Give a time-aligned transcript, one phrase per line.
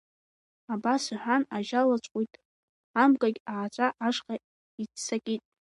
[0.73, 2.33] Абас аҳәан ажьа лацәҟәит,
[3.01, 4.35] абгагь ааҵәа ашҟа
[4.81, 5.41] иццакит.